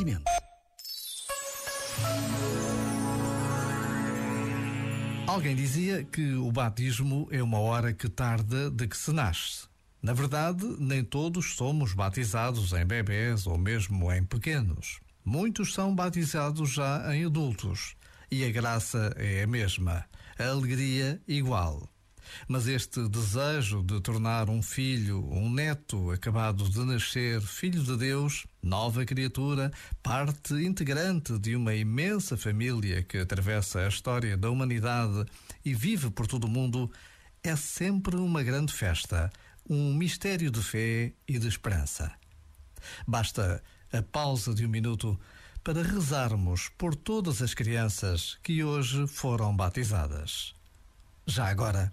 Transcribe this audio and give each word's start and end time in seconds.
Continente. 0.00 0.24
Alguém 5.26 5.54
dizia 5.54 6.02
que 6.04 6.32
o 6.32 6.50
batismo 6.50 7.28
é 7.30 7.42
uma 7.42 7.58
hora 7.58 7.92
que 7.92 8.08
tarda 8.08 8.70
de 8.70 8.88
que 8.88 8.96
se 8.96 9.12
nasce. 9.12 9.68
Na 10.02 10.14
verdade, 10.14 10.64
nem 10.78 11.04
todos 11.04 11.54
somos 11.54 11.92
batizados 11.92 12.72
em 12.72 12.86
bebés 12.86 13.46
ou 13.46 13.58
mesmo 13.58 14.10
em 14.10 14.24
pequenos. 14.24 15.00
Muitos 15.22 15.74
são 15.74 15.94
batizados 15.94 16.70
já 16.70 17.14
em 17.14 17.26
adultos. 17.26 17.94
E 18.30 18.42
a 18.42 18.50
graça 18.50 19.12
é 19.18 19.42
a 19.42 19.46
mesma, 19.46 20.06
a 20.38 20.48
alegria 20.48 21.20
igual. 21.28 21.86
Mas 22.48 22.66
este 22.66 23.08
desejo 23.08 23.82
de 23.82 24.00
tornar 24.00 24.48
um 24.48 24.62
filho, 24.62 25.24
um 25.32 25.50
neto 25.50 26.10
acabado 26.10 26.68
de 26.68 26.78
nascer, 26.80 27.40
filho 27.40 27.82
de 27.82 27.96
Deus, 27.96 28.46
nova 28.62 29.04
criatura, 29.04 29.72
parte 30.02 30.54
integrante 30.54 31.38
de 31.38 31.56
uma 31.56 31.74
imensa 31.74 32.36
família 32.36 33.02
que 33.02 33.18
atravessa 33.18 33.80
a 33.80 33.88
história 33.88 34.36
da 34.36 34.50
humanidade 34.50 35.24
e 35.64 35.74
vive 35.74 36.10
por 36.10 36.26
todo 36.26 36.44
o 36.44 36.50
mundo, 36.50 36.90
é 37.42 37.56
sempre 37.56 38.16
uma 38.16 38.42
grande 38.42 38.72
festa, 38.72 39.32
um 39.68 39.94
mistério 39.94 40.50
de 40.50 40.62
fé 40.62 41.12
e 41.26 41.38
de 41.38 41.48
esperança. 41.48 42.12
Basta 43.06 43.62
a 43.92 44.02
pausa 44.02 44.54
de 44.54 44.64
um 44.64 44.68
minuto 44.68 45.18
para 45.62 45.82
rezarmos 45.82 46.68
por 46.76 46.94
todas 46.94 47.42
as 47.42 47.54
crianças 47.54 48.38
que 48.42 48.64
hoje 48.64 49.06
foram 49.06 49.54
batizadas. 49.54 50.54
Já 51.26 51.48
agora, 51.48 51.92